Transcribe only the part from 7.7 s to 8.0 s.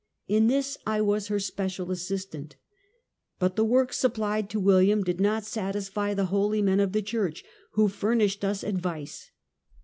who